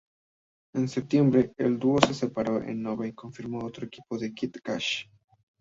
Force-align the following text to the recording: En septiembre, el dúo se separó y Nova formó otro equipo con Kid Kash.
En 0.73 0.87
septiembre, 0.87 1.53
el 1.59 1.77
dúo 1.77 2.01
se 2.01 2.15
separó 2.15 2.67
y 2.67 2.73
Nova 2.73 3.05
formó 3.31 3.63
otro 3.63 3.85
equipo 3.85 4.17
con 4.17 4.33
Kid 4.33 4.53
Kash. 4.63 5.03